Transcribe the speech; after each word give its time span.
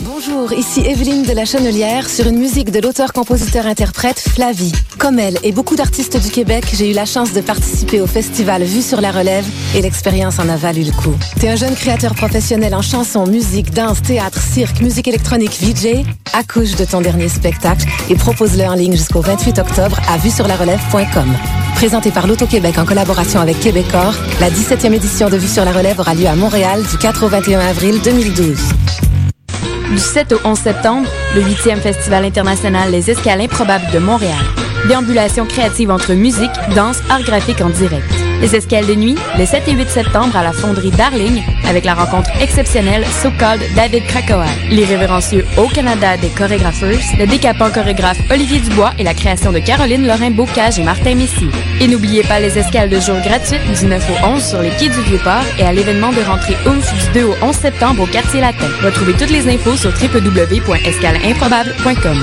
Bonjour, 0.00 0.52
ici 0.52 0.80
Evelyne 0.80 1.22
de 1.22 1.32
la 1.32 1.46
Chenelière 1.46 2.10
sur 2.10 2.26
une 2.26 2.38
musique 2.38 2.70
de 2.70 2.80
l'auteur-compositeur-interprète 2.80 4.20
Flavie. 4.20 4.72
Comme 4.98 5.18
elle 5.18 5.38
et 5.42 5.52
beaucoup 5.52 5.74
d'artistes 5.74 6.22
du 6.22 6.30
Québec, 6.30 6.66
j'ai 6.74 6.90
eu 6.90 6.92
la 6.92 7.06
chance 7.06 7.32
de 7.32 7.40
participer 7.40 8.02
au 8.02 8.06
festival 8.06 8.62
Vue 8.62 8.82
sur 8.82 9.00
la 9.00 9.10
relève 9.10 9.46
et 9.74 9.80
l'expérience 9.80 10.38
en 10.38 10.50
a 10.50 10.56
valu 10.56 10.82
le 10.82 10.92
coup. 10.92 11.14
T'es 11.40 11.48
un 11.48 11.56
jeune 11.56 11.74
créateur 11.74 12.14
professionnel 12.14 12.74
en 12.74 12.82
chanson, 12.82 13.26
musique, 13.26 13.72
danse, 13.72 14.02
théâtre, 14.02 14.38
cirque, 14.38 14.82
musique 14.82 15.08
électronique, 15.08 15.58
VJ? 15.58 16.04
Accouche 16.34 16.76
de 16.76 16.84
ton 16.84 17.00
dernier 17.00 17.30
spectacle 17.30 17.86
et 18.10 18.16
propose-le 18.16 18.64
en 18.64 18.74
ligne 18.74 18.96
jusqu'au 18.96 19.22
28 19.22 19.58
octobre 19.60 19.98
à 20.10 20.18
vue 20.18 20.30
sur 20.30 20.46
la 20.46 20.56
relève.com. 20.56 21.34
Présenté 21.74 22.10
par 22.10 22.26
l'Auto-Québec 22.26 22.76
en 22.76 22.84
collaboration 22.84 23.40
avec 23.40 23.60
Québecor, 23.60 24.14
la 24.40 24.50
17e 24.50 24.92
édition 24.92 25.30
de 25.30 25.38
Vue 25.38 25.48
sur 25.48 25.64
la 25.64 25.72
relève 25.72 25.98
aura 26.00 26.14
lieu 26.14 26.26
à 26.26 26.36
Montréal 26.36 26.82
du 26.82 26.98
4 26.98 27.24
au 27.24 27.28
21 27.28 27.60
avril 27.60 28.00
2012. 28.04 28.58
Du 29.90 29.98
7 29.98 30.32
au 30.32 30.40
11 30.44 30.58
septembre, 30.58 31.08
le 31.34 31.42
8e 31.42 31.76
Festival 31.76 32.24
international 32.24 32.90
Les 32.90 33.08
Escales 33.08 33.40
improbables 33.40 33.90
de 33.92 33.98
Montréal. 33.98 34.44
Déambulation 34.88 35.46
créative 35.46 35.90
entre 35.90 36.12
musique, 36.14 36.50
danse, 36.74 36.98
art 37.08 37.22
graphique 37.22 37.60
en 37.60 37.70
direct. 37.70 38.25
Les 38.40 38.54
escales 38.54 38.86
de 38.86 38.94
nuit, 38.94 39.16
les 39.38 39.46
7 39.46 39.66
et 39.68 39.72
8 39.72 39.88
septembre 39.88 40.36
à 40.36 40.42
la 40.42 40.52
fonderie 40.52 40.90
Darling, 40.90 41.42
avec 41.68 41.84
la 41.84 41.94
rencontre 41.94 42.28
exceptionnelle 42.40 43.04
So 43.22 43.30
Called 43.38 43.62
David 43.74 44.04
Krakoa. 44.06 44.46
L'irrévérencieux 44.70 45.46
Au 45.56 45.68
Canada 45.68 46.16
des 46.18 46.28
chorégrapheurs, 46.28 46.98
le 47.18 47.26
décapant 47.26 47.70
chorégraphe 47.70 48.18
Olivier 48.30 48.60
Dubois 48.60 48.92
et 48.98 49.04
la 49.04 49.14
création 49.14 49.52
de 49.52 49.58
Caroline 49.58 50.06
Lorrain 50.06 50.30
Bocage 50.30 50.78
et 50.78 50.84
Martin 50.84 51.14
Messier. 51.14 51.48
Et 51.80 51.88
n'oubliez 51.88 52.24
pas 52.24 52.38
les 52.40 52.58
escales 52.58 52.90
de 52.90 53.00
jour 53.00 53.16
gratuites 53.24 53.64
du 53.78 53.86
9 53.86 54.10
au 54.10 54.16
11 54.26 54.44
sur 54.44 54.60
les 54.60 54.68
quais 54.70 54.90
du 54.90 55.00
Vieux-Port 55.00 55.44
et 55.58 55.64
à 55.64 55.72
l'événement 55.72 56.12
de 56.12 56.20
rentrée 56.22 56.56
OOMF 56.66 56.92
du 56.94 57.08
2 57.20 57.24
au 57.24 57.34
11 57.42 57.56
septembre 57.56 58.02
au 58.02 58.06
quartier 58.06 58.42
latin. 58.42 58.68
Retrouvez 58.82 59.14
toutes 59.14 59.30
les 59.30 59.48
infos 59.48 59.76
sur 59.76 59.90
www.escaleimprobable.com. 59.90 62.22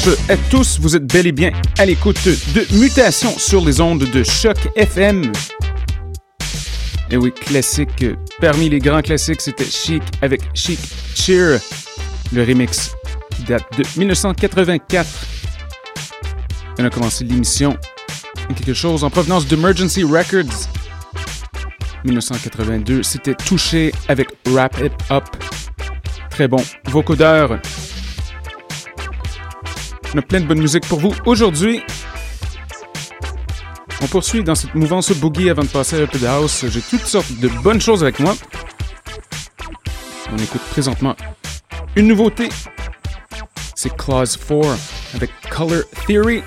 Dimanche 0.00 0.18
à 0.28 0.36
tous. 0.50 0.78
Vous 0.80 0.96
êtes 0.96 1.06
bel 1.06 1.26
et 1.26 1.32
bien 1.32 1.52
à 1.78 1.86
l'écoute 1.86 2.18
de 2.54 2.78
Mutation 2.78 3.36
sur 3.38 3.64
les 3.64 3.80
ondes 3.80 4.04
de 4.04 4.22
Choc 4.22 4.56
FM. 4.76 5.32
Et 7.10 7.16
oui, 7.16 7.32
classique. 7.32 8.04
Parmi 8.40 8.68
les 8.68 8.78
grands 8.78 9.02
classiques, 9.02 9.40
c'était 9.40 9.64
Chic 9.64 10.02
avec 10.22 10.42
Chic 10.54 10.78
Cheer, 11.14 11.58
le 12.32 12.44
remix 12.44 12.94
date 13.46 13.64
de 13.76 13.84
1984. 13.98 15.08
On 16.78 16.84
a 16.84 16.90
commencé 16.90 17.24
l'émission 17.24 17.76
quelque 18.48 18.74
chose 18.74 19.04
en 19.04 19.10
provenance 19.10 19.46
d'Emergency 19.46 20.04
Records. 20.04 20.68
1982, 22.04 23.02
c'était 23.02 23.34
Touché 23.34 23.92
avec 24.08 24.28
Wrap 24.46 24.76
It 24.80 24.92
Up. 25.10 25.24
Très 26.30 26.48
bon 26.48 26.62
vocodeur. 26.86 27.60
On 30.14 30.18
a 30.18 30.22
plein 30.22 30.40
de 30.40 30.46
bonne 30.46 30.60
musique 30.60 30.86
pour 30.88 30.98
vous 30.98 31.14
aujourd'hui. 31.24 31.82
On 34.02 34.06
poursuit 34.06 34.42
dans 34.42 34.54
cette 34.54 34.74
mouvance 34.74 35.12
boogie 35.12 35.50
avant 35.50 35.62
de 35.62 35.68
passer 35.68 36.00
à 36.00 36.02
un 36.02 36.06
peu 36.06 36.18
de 36.18 36.26
house. 36.26 36.64
J'ai 36.68 36.80
toutes 36.80 37.06
sortes 37.06 37.32
de 37.38 37.48
bonnes 37.62 37.80
choses 37.80 38.02
avec 38.02 38.18
moi. 38.18 38.34
On 40.32 40.38
écoute 40.38 40.62
présentement 40.70 41.14
une 41.96 42.08
nouveauté. 42.08 42.48
C'est 43.74 43.94
Clause 43.96 44.36
4 44.36 44.76
avec 45.14 45.30
Color 45.48 45.82
Theory. 46.06 46.42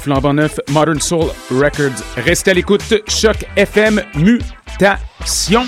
Flambant 0.00 0.34
neuf, 0.34 0.58
Modern 0.70 1.00
Soul 1.00 1.30
Records. 1.50 2.02
Restez 2.16 2.52
à 2.52 2.54
l'écoute. 2.54 2.94
Choc 3.08 3.44
FM 3.56 4.02
Mutation. 4.14 5.66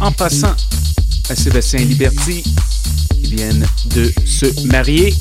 En 0.00 0.12
passant 0.12 0.54
à 1.30 1.34
Sébastien 1.34 1.80
Liberty 1.80 2.44
qui 3.22 3.34
viennent 3.34 3.66
de 3.86 4.12
se 4.26 4.66
marier. 4.66 5.14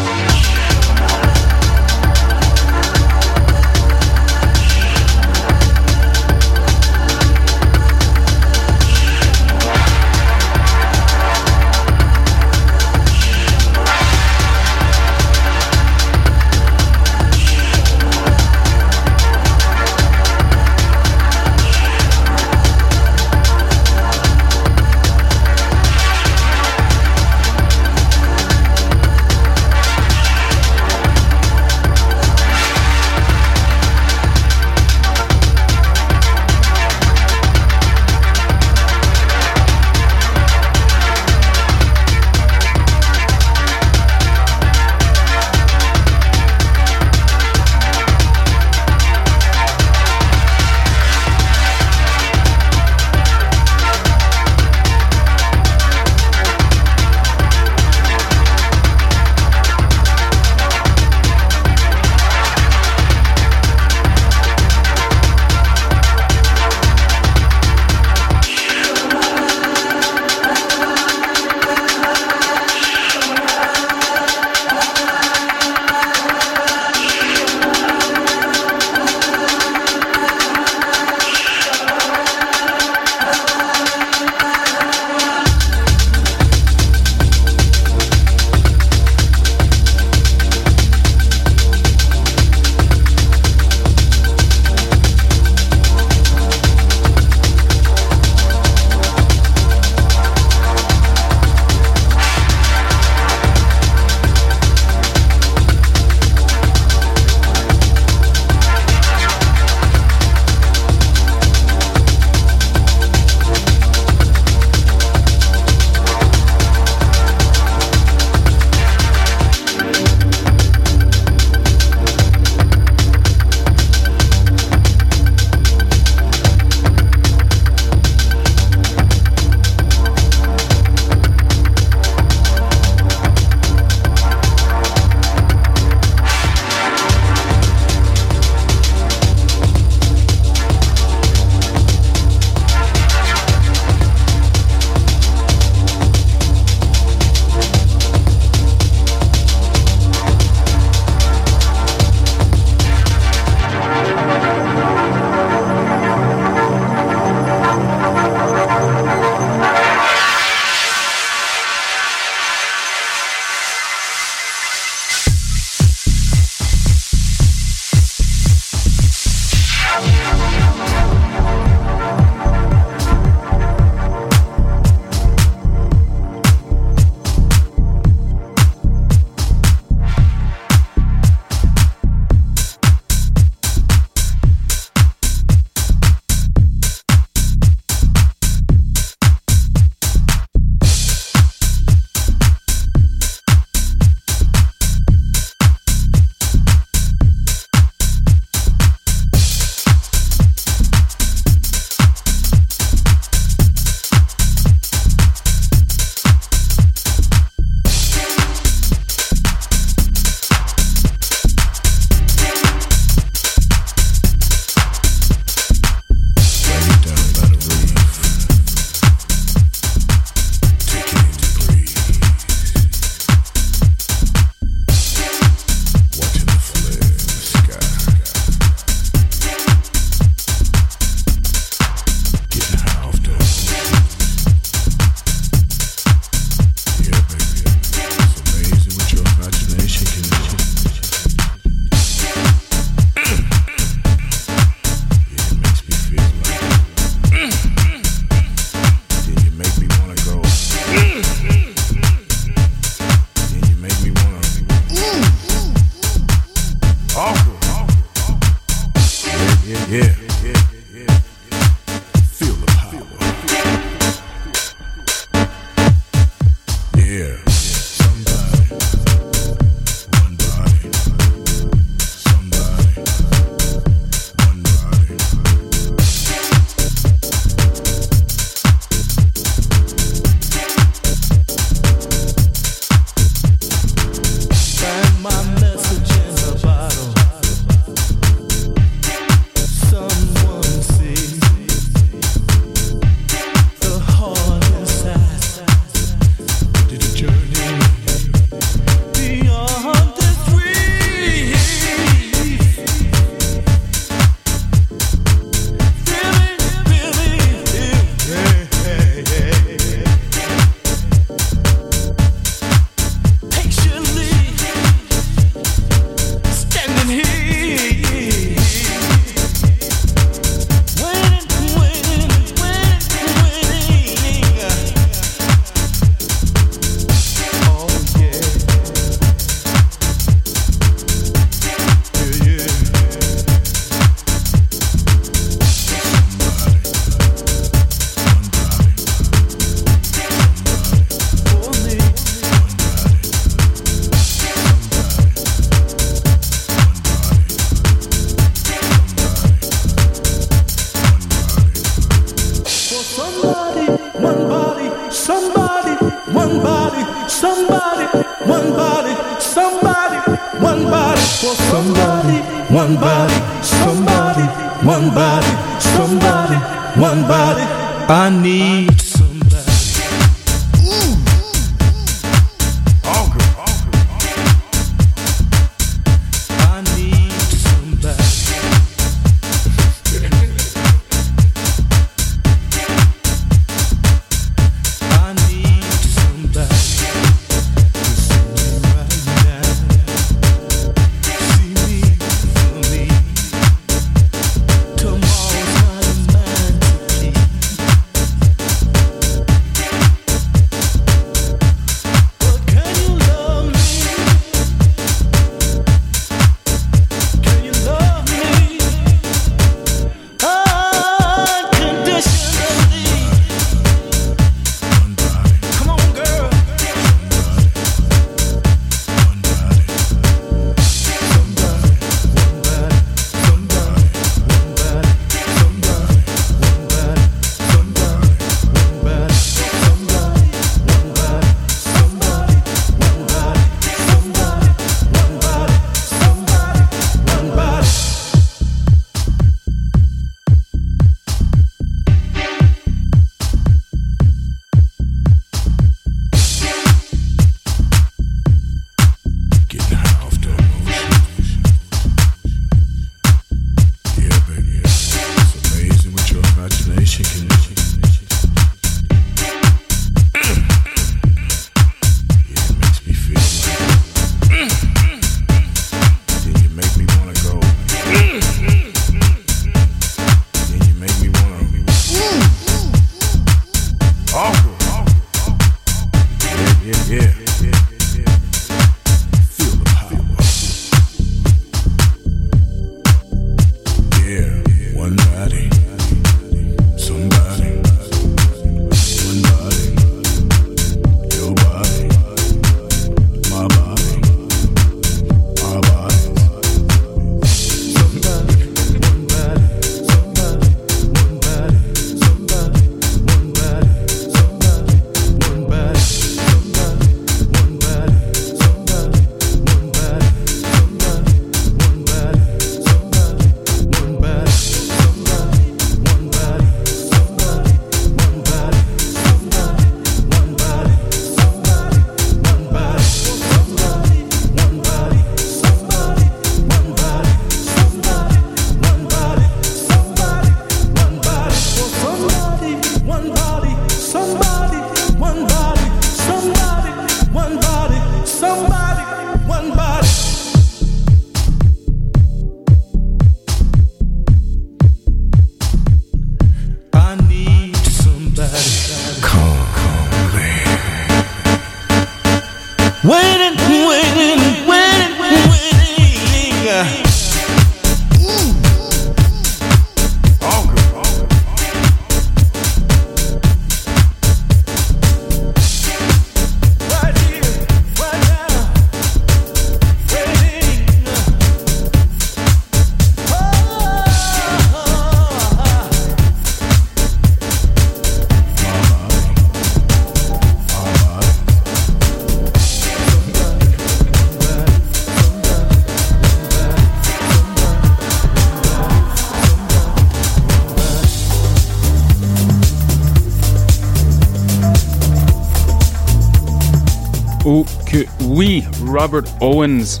Robert 599.10 599.32
Owens. 599.40 600.00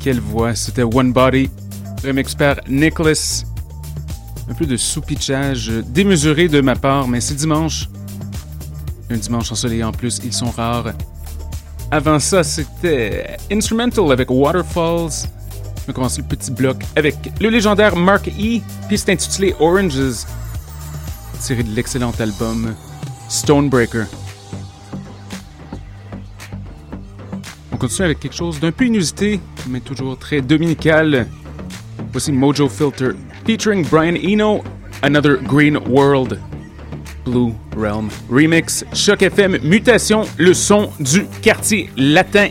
Quelle 0.00 0.20
voix, 0.20 0.54
c'était 0.54 0.84
One 0.84 1.12
Body, 1.12 1.50
remix 2.02 2.34
par 2.34 2.56
Nicholas. 2.66 3.44
Un 4.48 4.54
peu 4.54 4.64
de 4.64 4.78
soupitchage 4.78 5.70
démesuré 5.88 6.48
de 6.48 6.62
ma 6.62 6.76
part, 6.76 7.06
mais 7.08 7.20
c'est 7.20 7.34
dimanche. 7.34 7.88
Un 9.10 9.16
dimanche 9.16 9.52
ensoleillé 9.52 9.84
en 9.84 9.92
plus, 9.92 10.18
ils 10.24 10.32
sont 10.32 10.50
rares. 10.50 10.94
Avant 11.90 12.18
ça, 12.18 12.42
c'était 12.42 13.36
Instrumental 13.52 14.10
avec 14.12 14.30
Waterfalls. 14.30 15.28
On 15.76 15.86
va 15.88 15.92
commencer 15.92 16.22
le 16.22 16.28
petit 16.28 16.50
bloc 16.52 16.82
avec 16.96 17.16
le 17.38 17.50
légendaire 17.50 17.96
Mark 17.96 18.28
E. 18.28 18.60
Puis 18.88 18.96
c'est 18.96 19.10
intitulé 19.10 19.54
Oranges, 19.60 20.24
tiré 21.40 21.62
de 21.62 21.74
l'excellent 21.74 22.14
album 22.18 22.74
Stonebreaker. 23.28 24.06
On 27.74 27.76
continue 27.76 28.04
avec 28.04 28.20
quelque 28.20 28.36
chose 28.36 28.60
d'un 28.60 28.70
peu 28.70 28.86
inusité, 28.86 29.40
mais 29.68 29.80
toujours 29.80 30.16
très 30.16 30.40
dominical. 30.40 31.26
Voici 32.12 32.30
Mojo 32.30 32.68
Filter 32.68 33.08
featuring 33.44 33.84
Brian 33.88 34.14
Eno, 34.14 34.62
Another 35.02 35.38
Green 35.42 35.78
World. 35.88 36.38
Blue 37.24 37.52
Realm 37.76 38.10
Remix, 38.30 38.84
Choc 38.92 39.22
FM, 39.22 39.58
Mutation, 39.64 40.22
le 40.38 40.54
son 40.54 40.88
du 41.00 41.26
quartier 41.42 41.90
latin. 41.96 42.50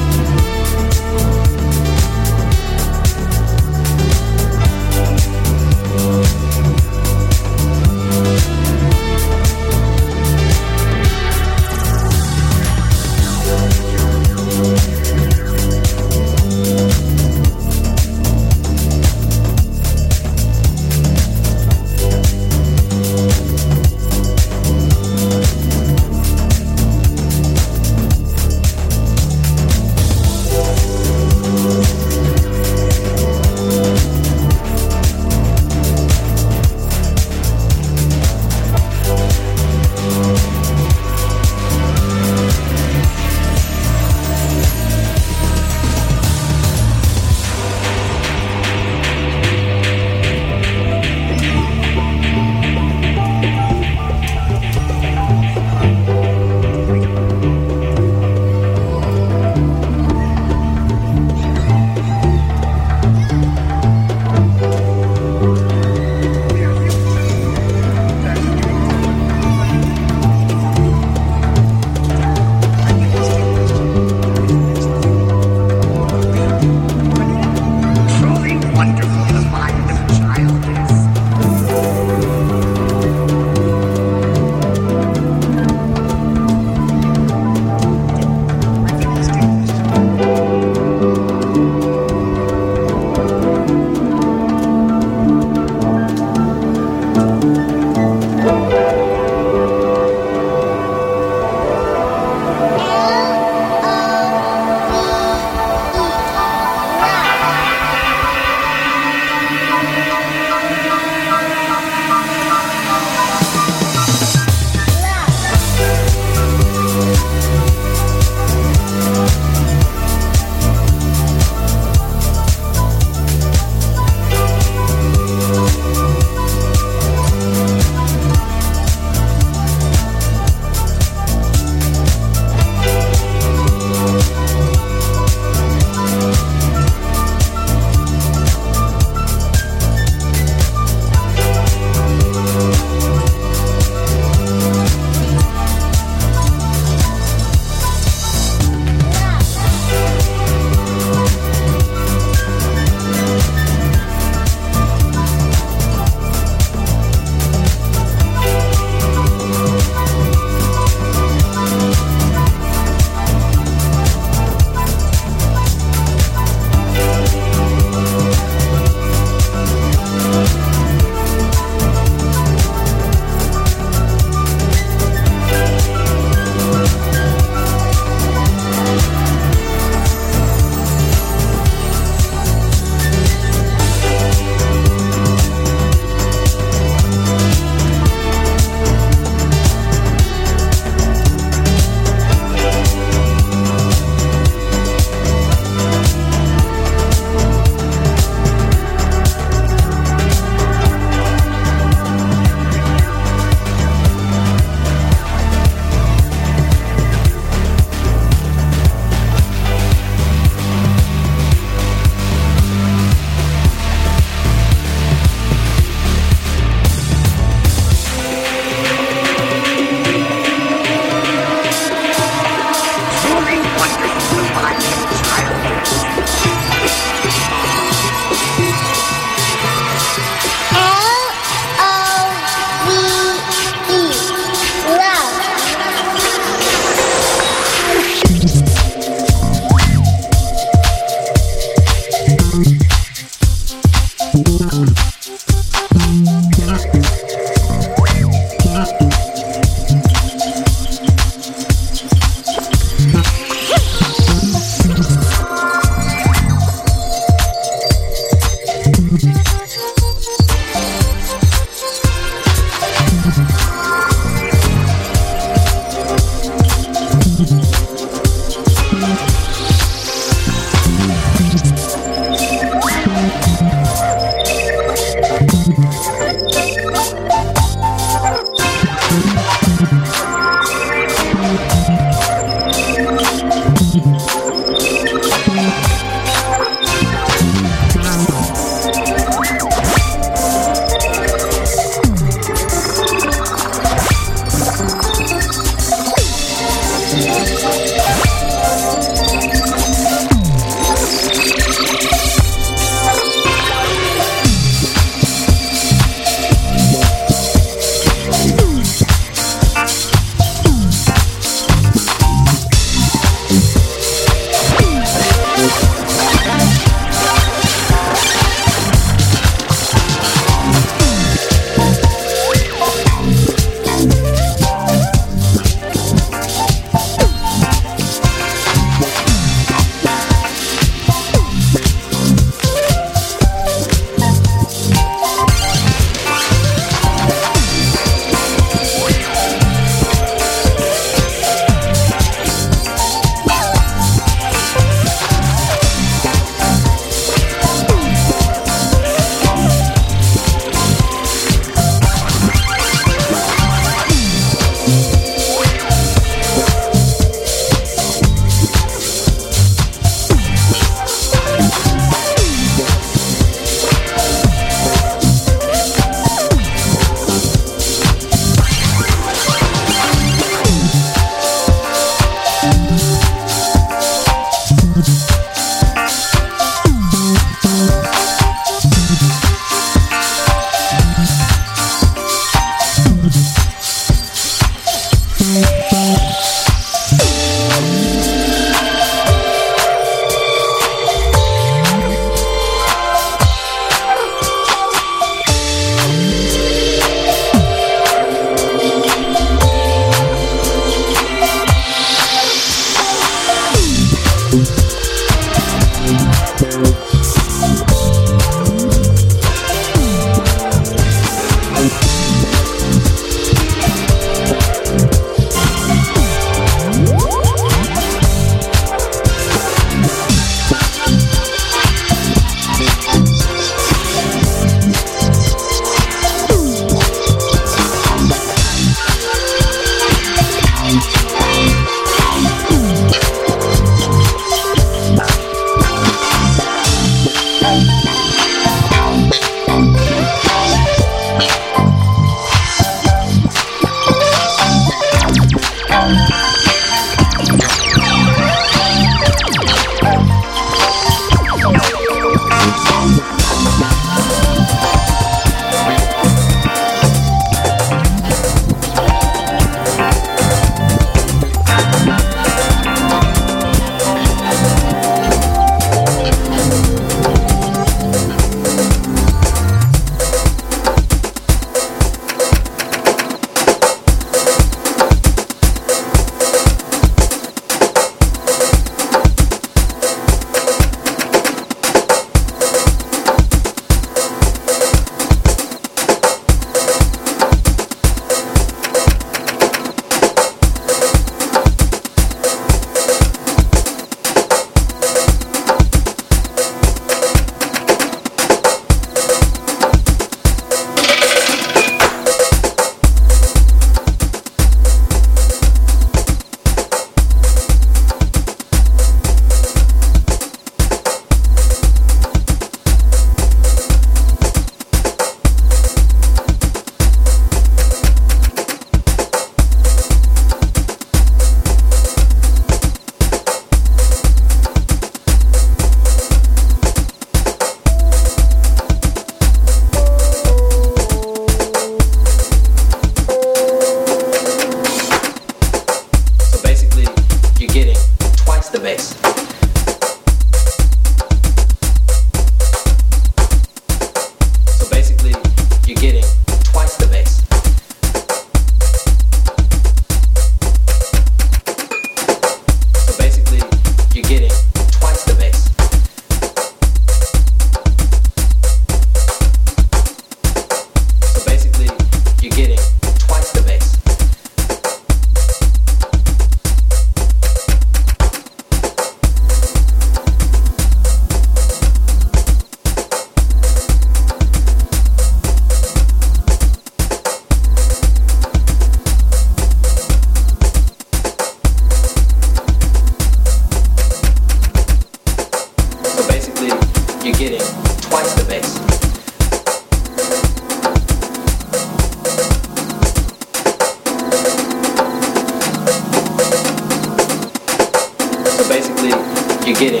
Getting 599.78 600.00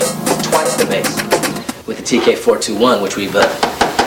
twice 0.50 0.74
the 0.76 0.86
bass 0.86 1.16
with 1.86 1.98
the 1.98 2.02
TK421, 2.02 3.02
which 3.02 3.16
we've 3.16 3.34
uh, 3.36 3.46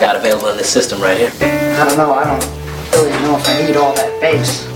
got 0.00 0.16
available 0.16 0.48
in 0.48 0.56
this 0.56 0.68
system 0.68 1.00
right 1.00 1.16
here. 1.16 1.30
I 1.40 1.84
don't 1.88 1.96
know. 1.96 2.12
I 2.12 2.24
don't 2.24 3.04
really 3.04 3.22
know 3.22 3.36
if 3.36 3.48
I 3.48 3.66
need 3.66 3.76
all 3.76 3.94
that 3.94 4.20
bass. 4.20 4.66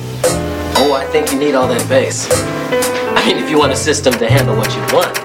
Oh, 0.77 0.95
I 0.95 1.05
think 1.07 1.33
you 1.33 1.39
need 1.39 1.55
all 1.57 1.67
that 1.67 1.89
bass. 1.89 2.29
I 2.31 3.27
mean, 3.27 3.43
if 3.43 3.51
you 3.51 3.59
want 3.59 3.73
a 3.73 3.77
system 3.77 4.13
to 4.15 4.31
handle 4.31 4.57
what 4.57 4.73
you 4.75 4.97
want. 4.97 5.24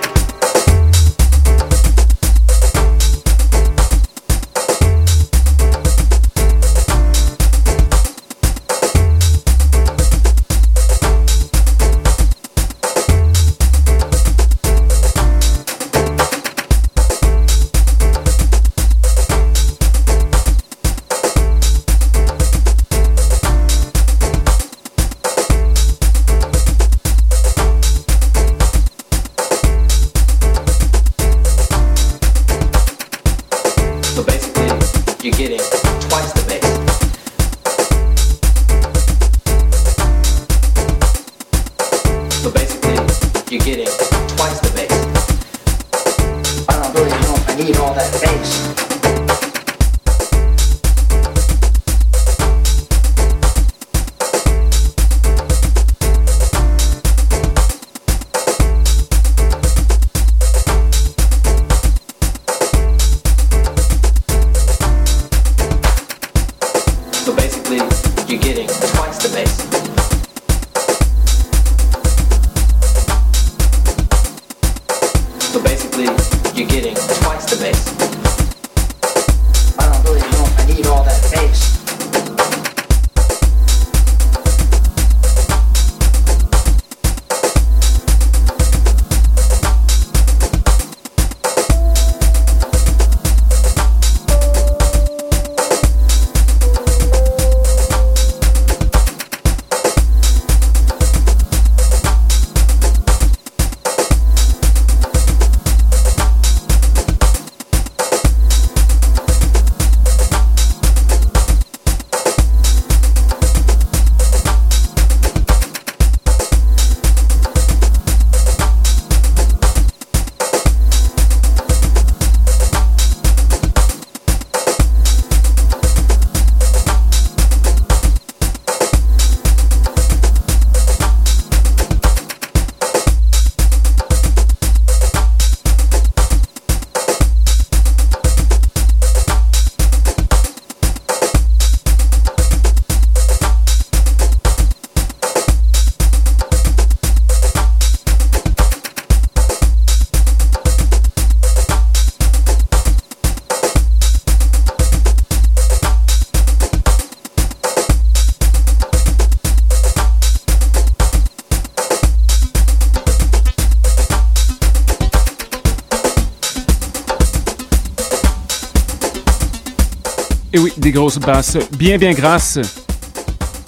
Grosses 171.00 171.20
basses 171.20 171.58
bien 171.78 171.98
bien 171.98 172.12
grasses 172.12 172.60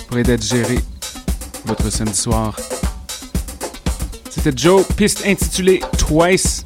pour 0.10 0.18
aider 0.18 0.34
à 0.34 0.38
digérer 0.38 0.80
votre 1.64 1.90
samedi 1.90 2.18
soir. 2.18 2.58
C'était 4.30 4.52
Joe, 4.54 4.86
piste 4.98 5.26
intitulée 5.26 5.80
Twice, 5.98 6.66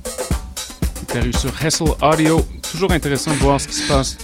paru 1.13 1.31
sur 1.33 1.51
Hessel 1.63 1.89
Audio. 2.01 2.43
Toujours 2.71 2.91
intéressant 2.91 3.29
de 3.29 3.37
voir 3.37 3.61
ce 3.61 3.67
qui 3.67 3.75
se 3.75 3.87
passe 3.87 4.17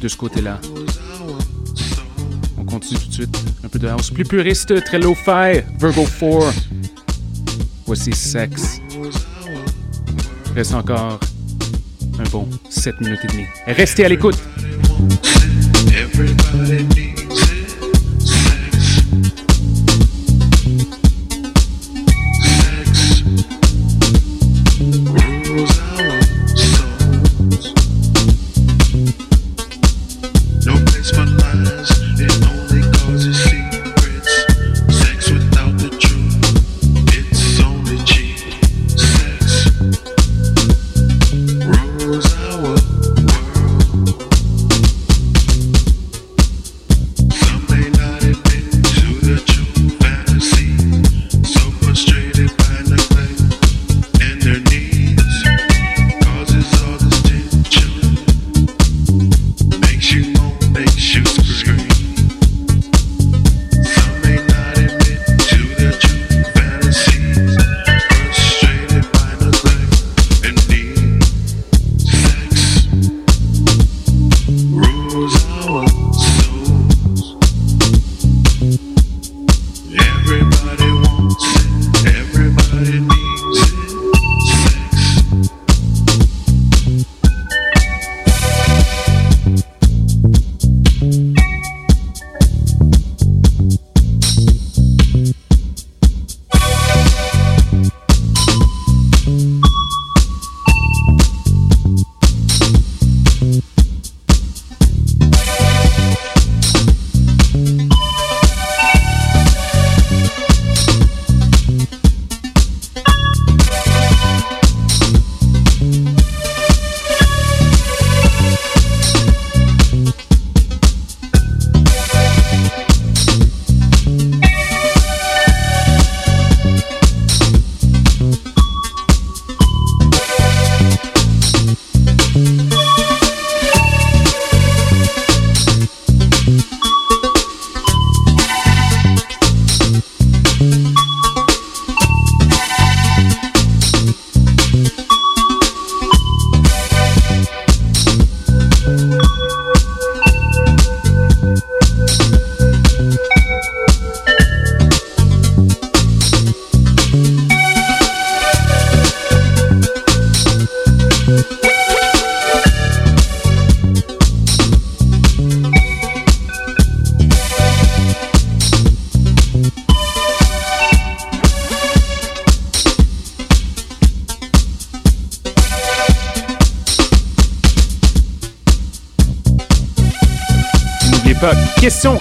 de 0.00 0.06
ce 0.06 0.16
côté-là. 0.16 0.60
On 2.56 2.64
continue 2.64 3.00
tout 3.00 3.08
de 3.08 3.12
suite. 3.12 3.38
Un 3.64 3.68
peu 3.68 3.80
de 3.80 3.88
house 3.88 4.08
plus 4.08 4.24
puriste, 4.24 4.84
très 4.84 5.00
low-fi, 5.00 5.64
Virgo 5.80 6.06
4. 6.20 6.54
Voici 7.86 8.12
Sex. 8.12 8.78
Reste 10.54 10.74
encore 10.74 11.18
un 12.20 12.28
bon 12.30 12.48
7 12.70 13.00
minutes 13.00 13.24
et 13.24 13.26
demie. 13.26 13.46
Restez 13.66 14.04
à 14.04 14.08
l'écoute. 14.08 14.38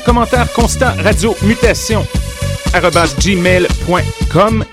Questions, 0.01 0.13
commentaires, 0.13 0.51
constats, 0.53 0.95
radio, 1.03 1.35
mutation, 1.43 2.05
gmail.com. 3.19 4.65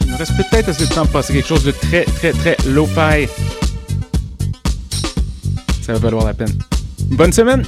Il 0.00 0.06
me 0.10 0.16
reste 0.16 0.36
peut-être 0.36 0.68
assez 0.68 0.86
de 0.86 0.94
temps 0.94 1.02
pour 1.02 1.12
passer 1.12 1.32
quelque 1.32 1.48
chose 1.48 1.64
de 1.64 1.72
très, 1.72 2.04
très, 2.04 2.32
très 2.32 2.56
low-fi. 2.66 3.28
Ça 5.82 5.92
va 5.92 5.98
valoir 5.98 6.26
la 6.26 6.34
peine. 6.34 6.56
Bonne 7.10 7.32
semaine! 7.32 7.64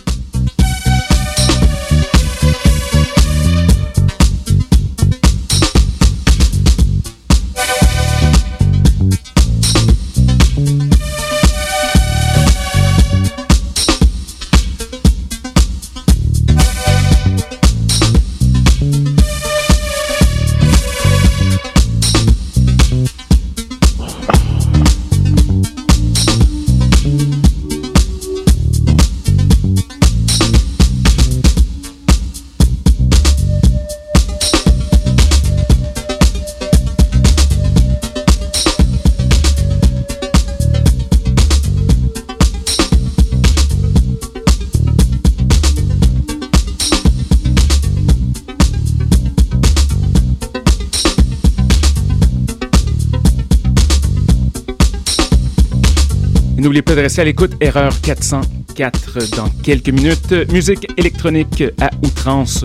N'oubliez 56.57 56.83
pas 56.83 56.95
de 56.95 57.01
rester 57.01 57.21
à 57.21 57.25
l'écoute, 57.25 57.53
erreur 57.61 58.01
404 58.01 59.37
dans 59.37 59.49
quelques 59.63 59.91
minutes. 59.91 60.33
Musique 60.51 60.87
électronique 60.97 61.65
à 61.79 61.91
outrance. 62.03 62.65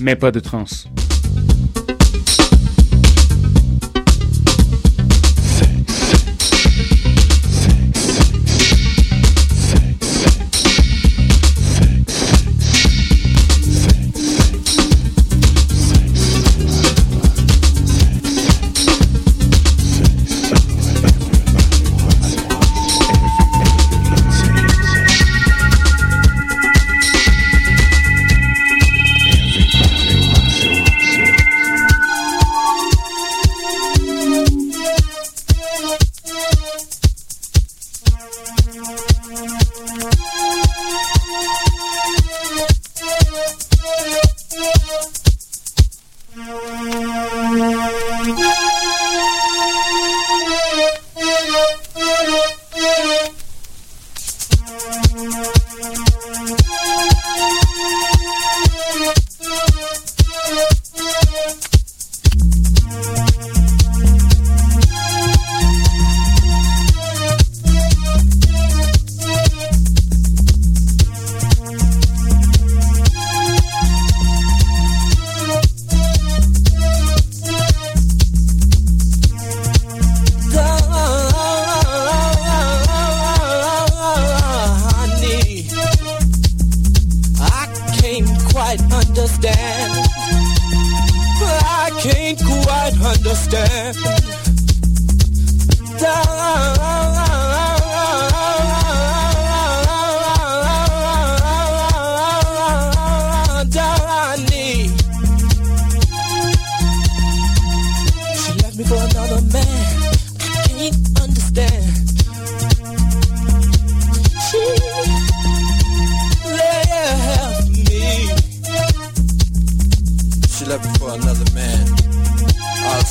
Mais 0.00 0.16
pas 0.16 0.30
de 0.30 0.40
trance. 0.40 0.88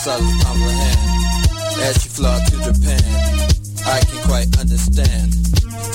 Hand. 0.08 1.82
As 1.82 2.04
she 2.04 2.10
flew 2.10 2.30
to 2.30 2.58
Japan. 2.58 3.02
I 3.88 4.02
can 4.02 4.22
quite 4.28 4.60
understand. 4.60 5.34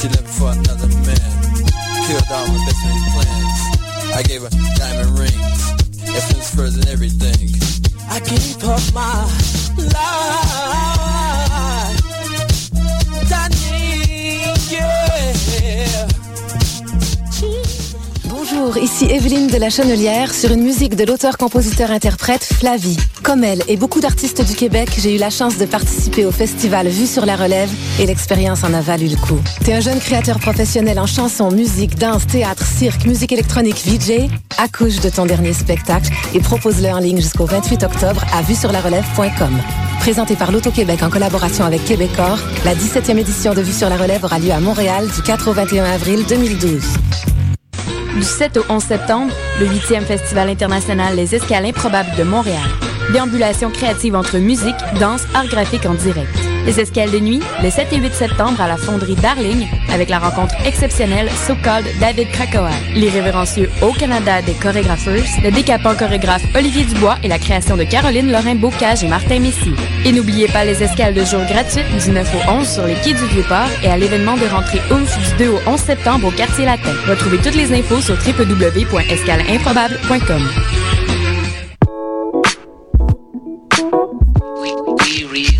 She 0.00 0.08
left 0.08 0.26
for 0.26 0.50
another 0.50 0.88
man. 0.88 1.54
Killed 2.08 2.24
all 2.32 2.48
my 2.48 2.64
best 2.66 2.80
friend's 2.82 3.06
plans. 3.14 3.60
I 4.16 4.22
gave 4.26 4.42
her 4.42 4.50
diamond 4.76 5.16
rings. 5.16 5.79
Evelyne 19.12 19.48
de 19.48 19.56
la 19.56 19.70
Chenelière 19.70 20.32
sur 20.32 20.52
une 20.52 20.62
musique 20.62 20.94
de 20.94 21.04
l'auteur-compositeur-interprète 21.04 22.44
Flavie. 22.44 22.96
Comme 23.24 23.42
elle 23.42 23.60
et 23.66 23.76
beaucoup 23.76 23.98
d'artistes 23.98 24.46
du 24.46 24.54
Québec, 24.54 24.88
j'ai 24.96 25.16
eu 25.16 25.18
la 25.18 25.30
chance 25.30 25.58
de 25.58 25.66
participer 25.66 26.24
au 26.24 26.30
festival 26.30 26.86
Vue 26.86 27.08
sur 27.08 27.26
la 27.26 27.34
relève 27.34 27.68
et 27.98 28.06
l'expérience 28.06 28.62
en 28.62 28.72
a 28.72 28.80
valu 28.80 29.08
le 29.08 29.16
coup. 29.16 29.40
T'es 29.64 29.72
un 29.72 29.80
jeune 29.80 29.98
créateur 29.98 30.38
professionnel 30.38 31.00
en 31.00 31.06
chanson, 31.06 31.50
musique, 31.50 31.98
danse, 31.98 32.24
théâtre, 32.28 32.64
cirque, 32.64 33.04
musique 33.04 33.32
électronique, 33.32 33.82
VJ? 33.84 34.30
Accouche 34.58 35.00
de 35.00 35.08
ton 35.08 35.26
dernier 35.26 35.54
spectacle 35.54 36.12
et 36.32 36.38
propose-le 36.38 36.90
en 36.90 37.00
ligne 37.00 37.20
jusqu'au 37.20 37.46
28 37.46 37.82
octobre 37.82 38.24
à 38.32 38.42
vue-sur-la-relève.com. 38.42 39.58
Présenté 39.98 40.36
par 40.36 40.52
l'Auto-Québec 40.52 41.02
en 41.02 41.10
collaboration 41.10 41.64
avec 41.64 41.84
Québecor, 41.84 42.38
la 42.64 42.76
17e 42.76 43.18
édition 43.18 43.54
de 43.54 43.60
Vue 43.60 43.72
sur 43.72 43.88
la 43.88 43.96
relève 43.96 44.24
aura 44.24 44.38
lieu 44.38 44.52
à 44.52 44.60
Montréal 44.60 45.08
du 45.12 45.20
4 45.20 45.48
au 45.48 45.52
21 45.52 45.84
avril 45.84 46.24
2012. 46.28 46.84
Du 48.14 48.22
7 48.22 48.56
au 48.56 48.64
11 48.68 48.82
septembre, 48.82 49.32
le 49.60 49.66
8e 49.66 50.02
Festival 50.02 50.48
international 50.48 51.14
Les 51.14 51.34
Escales 51.34 51.66
improbables 51.66 52.14
de 52.16 52.24
Montréal. 52.24 52.68
Déambulation 53.12 53.70
créative 53.70 54.16
entre 54.16 54.38
musique, 54.38 54.76
danse, 54.98 55.22
art 55.34 55.46
graphique 55.46 55.86
en 55.86 55.94
direct. 55.94 56.49
Les 56.66 56.78
Escales 56.78 57.10
de 57.10 57.18
nuit, 57.18 57.40
le 57.62 57.70
7 57.70 57.88
et 57.92 57.96
8 57.96 58.12
septembre 58.12 58.60
à 58.60 58.68
la 58.68 58.76
fonderie 58.76 59.14
Darling, 59.16 59.66
avec 59.92 60.10
la 60.10 60.18
rencontre 60.18 60.54
exceptionnelle 60.64 61.30
So 61.46 61.54
Called 61.62 61.86
David 62.00 62.28
Krakoa, 62.30 62.70
l'irrévérencieux 62.94 63.70
Au 63.82 63.92
Canada 63.92 64.42
des 64.42 64.54
chorégrapheurs, 64.54 65.24
le 65.42 65.50
décapant 65.50 65.94
chorégraphe 65.94 66.42
Olivier 66.54 66.84
Dubois 66.84 67.16
et 67.22 67.28
la 67.28 67.38
création 67.38 67.76
de 67.76 67.84
Caroline 67.84 68.30
Lorrain 68.30 68.56
Bocage 68.56 69.02
et 69.02 69.08
Martin 69.08 69.40
Messier. 69.40 69.72
Et 70.04 70.12
n'oubliez 70.12 70.48
pas 70.48 70.64
les 70.64 70.82
escales 70.82 71.14
de 71.14 71.24
jour 71.24 71.40
gratuites 71.48 71.88
du 72.04 72.10
9 72.10 72.34
au 72.34 72.40
11 72.50 72.68
sur 72.68 72.86
les 72.86 72.96
quais 72.96 73.14
du 73.14 73.24
Vieux-Port 73.26 73.70
et 73.82 73.88
à 73.88 73.96
l'événement 73.96 74.36
de 74.36 74.46
rentrée 74.46 74.82
OOMF 74.90 75.18
du 75.18 75.30
2 75.44 75.50
au 75.50 75.60
11 75.66 75.80
septembre 75.80 76.28
au 76.28 76.30
quartier 76.30 76.66
latin. 76.66 76.92
Retrouvez 77.08 77.38
toutes 77.38 77.56
les 77.56 77.72
infos 77.72 78.00
sur 78.00 78.16
www.escaleimprobable.com. 78.16 80.48